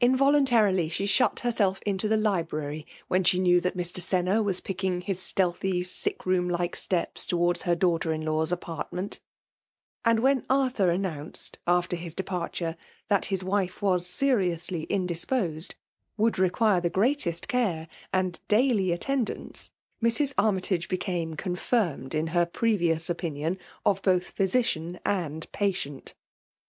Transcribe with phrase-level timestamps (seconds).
[0.00, 4.00] Involuntarily she shut herself into the library when she knew that Mr.
[4.02, 9.20] Senna was picking his stealthy sick room like steps towards her €iaughter in law's apartment;
[10.04, 15.76] and when Arthur aimounced, after his departure, that his wife was seriously indisposed,
[16.16, 19.70] would require the greatest care, and daily attendance,
[20.02, 20.30] Mrs.
[20.36, 23.56] At aiytage became confirmed in her previous o^nkm
[23.86, 26.14] of both physician and patient.